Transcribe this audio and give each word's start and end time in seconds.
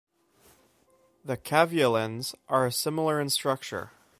The 1.23 1.37
caveolins 1.37 2.33
are 2.49 2.71
similar 2.71 3.21
in 3.21 3.29
structure. 3.29 3.91